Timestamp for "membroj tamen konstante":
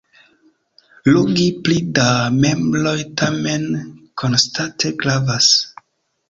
2.37-4.93